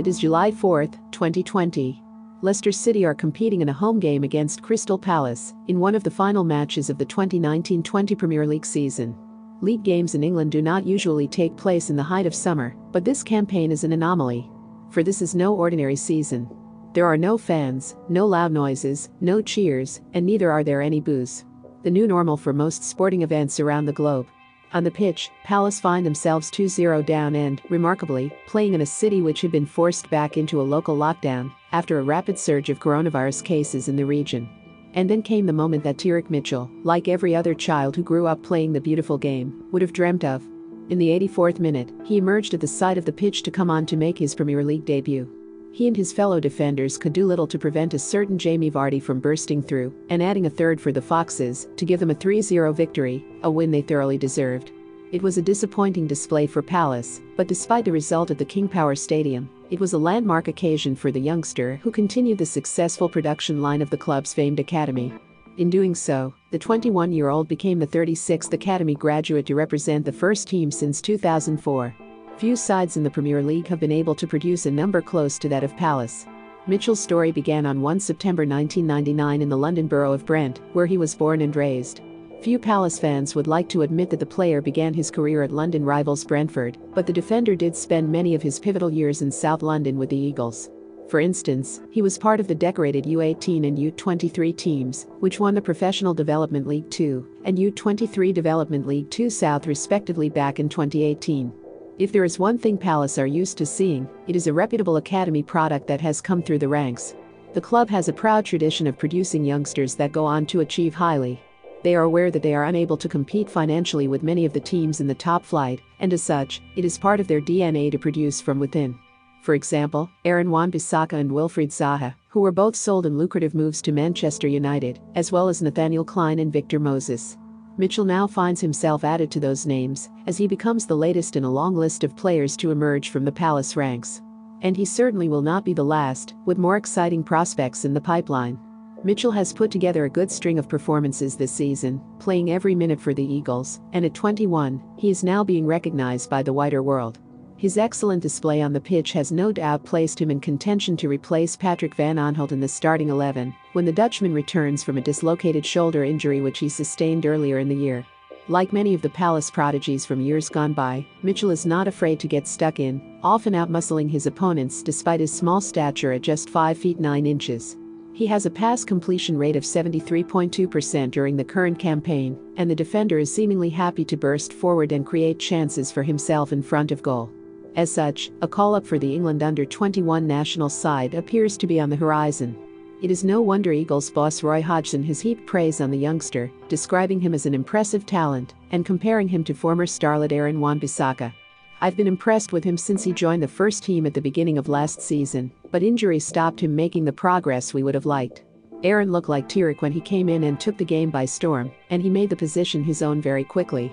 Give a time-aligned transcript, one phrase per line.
[0.00, 2.02] It is July 4, 2020.
[2.40, 6.10] Leicester City are competing in a home game against Crystal Palace in one of the
[6.10, 9.14] final matches of the 2019 20 Premier League season.
[9.60, 13.04] League games in England do not usually take place in the height of summer, but
[13.04, 14.50] this campaign is an anomaly.
[14.88, 16.48] For this is no ordinary season.
[16.94, 21.44] There are no fans, no loud noises, no cheers, and neither are there any boos.
[21.82, 24.28] The new normal for most sporting events around the globe.
[24.72, 29.20] On the pitch, Palace find themselves 2 0 down and, remarkably, playing in a city
[29.20, 33.42] which had been forced back into a local lockdown after a rapid surge of coronavirus
[33.44, 34.48] cases in the region.
[34.94, 38.42] And then came the moment that Tyrick Mitchell, like every other child who grew up
[38.42, 40.46] playing the beautiful game, would have dreamt of.
[40.88, 43.86] In the 84th minute, he emerged at the side of the pitch to come on
[43.86, 45.39] to make his Premier League debut.
[45.72, 49.20] He and his fellow defenders could do little to prevent a certain Jamie Vardy from
[49.20, 52.72] bursting through and adding a third for the Foxes to give them a 3 0
[52.72, 54.72] victory, a win they thoroughly deserved.
[55.12, 58.94] It was a disappointing display for Palace, but despite the result at the King Power
[58.94, 63.82] Stadium, it was a landmark occasion for the youngster who continued the successful production line
[63.82, 65.12] of the club's famed academy.
[65.56, 70.12] In doing so, the 21 year old became the 36th academy graduate to represent the
[70.12, 71.94] first team since 2004.
[72.40, 75.48] Few sides in the Premier League have been able to produce a number close to
[75.50, 76.24] that of Palace.
[76.66, 80.96] Mitchell's story began on 1 September 1999 in the London borough of Brent, where he
[80.96, 82.00] was born and raised.
[82.40, 85.84] Few Palace fans would like to admit that the player began his career at London
[85.84, 89.98] rivals Brentford, but the defender did spend many of his pivotal years in South London
[89.98, 90.70] with the Eagles.
[91.10, 95.60] For instance, he was part of the decorated U18 and U23 teams, which won the
[95.60, 101.52] Professional Development League 2 and U23 Development League 2 South respectively back in 2018.
[102.00, 105.42] If there is one thing Palace are used to seeing, it is a reputable academy
[105.42, 107.14] product that has come through the ranks.
[107.52, 111.38] The club has a proud tradition of producing youngsters that go on to achieve highly.
[111.82, 115.02] They are aware that they are unable to compete financially with many of the teams
[115.02, 118.40] in the top flight, and as such, it is part of their DNA to produce
[118.40, 118.98] from within.
[119.42, 123.92] For example, Aaron Wan-Bissaka and Wilfried Zaha, who were both sold in lucrative moves to
[123.92, 127.36] Manchester United, as well as Nathaniel Clyne and Victor Moses.
[127.80, 131.50] Mitchell now finds himself added to those names as he becomes the latest in a
[131.50, 134.20] long list of players to emerge from the Palace ranks.
[134.60, 138.58] And he certainly will not be the last, with more exciting prospects in the pipeline.
[139.02, 143.14] Mitchell has put together a good string of performances this season, playing every minute for
[143.14, 147.18] the Eagles, and at 21, he is now being recognized by the wider world.
[147.60, 151.56] His excellent display on the pitch has no doubt placed him in contention to replace
[151.56, 156.02] Patrick Van Aanholt in the starting 11 when the Dutchman returns from a dislocated shoulder
[156.02, 158.06] injury which he sustained earlier in the year.
[158.48, 162.28] Like many of the Palace prodigies from years gone by, Mitchell is not afraid to
[162.28, 166.98] get stuck in, often outmuscling his opponents despite his small stature at just 5 feet
[166.98, 167.76] 9 inches.
[168.14, 173.18] He has a pass completion rate of 73.2% during the current campaign, and the defender
[173.18, 177.30] is seemingly happy to burst forward and create chances for himself in front of goal.
[177.76, 181.80] As such, a call up for the England under 21 national side appears to be
[181.80, 182.56] on the horizon.
[183.02, 187.20] It is no wonder Eagles boss Roy Hodgson has heaped praise on the youngster, describing
[187.20, 191.32] him as an impressive talent and comparing him to former starlet Aaron Wan-Bissaka.
[191.80, 194.68] I've been impressed with him since he joined the first team at the beginning of
[194.68, 198.42] last season, but injuries stopped him making the progress we would have liked.
[198.82, 202.02] Aaron looked like Tyrick when he came in and took the game by storm, and
[202.02, 203.90] he made the position his own very quickly.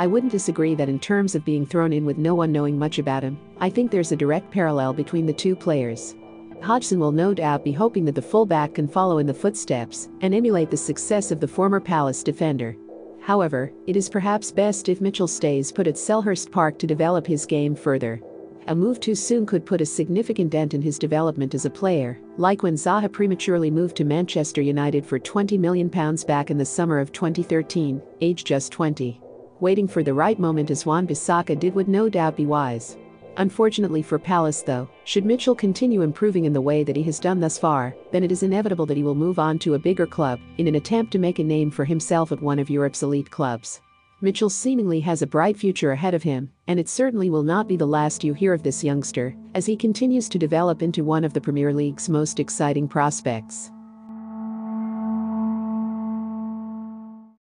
[0.00, 3.00] I wouldn't disagree that in terms of being thrown in with no one knowing much
[3.00, 6.14] about him, I think there's a direct parallel between the two players.
[6.62, 10.32] Hodgson will no doubt be hoping that the fullback can follow in the footsteps and
[10.32, 12.76] emulate the success of the former Palace defender.
[13.20, 17.44] However, it is perhaps best if Mitchell stays put at Selhurst Park to develop his
[17.44, 18.20] game further.
[18.68, 22.20] A move too soon could put a significant dent in his development as a player,
[22.36, 27.00] like when Zaha prematurely moved to Manchester United for £20 million back in the summer
[27.00, 29.20] of 2013, aged just 20.
[29.60, 32.96] Waiting for the right moment as Wan-Bissaka did would no doubt be wise.
[33.38, 37.40] Unfortunately for Palace though, should Mitchell continue improving in the way that he has done
[37.40, 40.38] thus far, then it is inevitable that he will move on to a bigger club
[40.58, 43.80] in an attempt to make a name for himself at one of Europe's elite clubs.
[44.20, 47.76] Mitchell seemingly has a bright future ahead of him, and it certainly will not be
[47.76, 51.32] the last you hear of this youngster as he continues to develop into one of
[51.32, 53.70] the Premier League's most exciting prospects.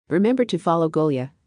[0.10, 1.32] Remember to follow Golia